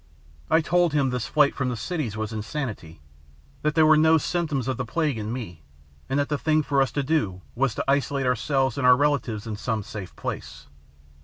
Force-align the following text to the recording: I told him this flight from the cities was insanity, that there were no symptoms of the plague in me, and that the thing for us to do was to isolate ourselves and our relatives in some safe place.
I 0.49 0.61
told 0.61 0.93
him 0.93 1.11
this 1.11 1.27
flight 1.27 1.53
from 1.53 1.69
the 1.69 1.77
cities 1.77 2.17
was 2.17 2.33
insanity, 2.33 3.01
that 3.61 3.75
there 3.75 3.85
were 3.85 3.95
no 3.95 4.17
symptoms 4.17 4.67
of 4.67 4.77
the 4.77 4.83
plague 4.83 5.19
in 5.19 5.31
me, 5.31 5.61
and 6.09 6.17
that 6.19 6.27
the 6.27 6.39
thing 6.39 6.63
for 6.63 6.81
us 6.81 6.91
to 6.93 7.03
do 7.03 7.43
was 7.53 7.75
to 7.75 7.85
isolate 7.87 8.25
ourselves 8.25 8.79
and 8.79 8.87
our 8.87 8.97
relatives 8.97 9.45
in 9.45 9.57
some 9.57 9.83
safe 9.83 10.15
place. 10.15 10.65